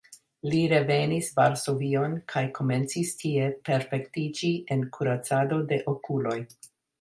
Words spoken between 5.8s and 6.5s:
okuloj.